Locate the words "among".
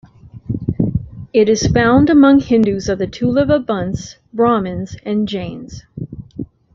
2.09-2.39